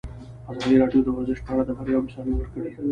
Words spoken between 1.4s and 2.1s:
په اړه د بریاوو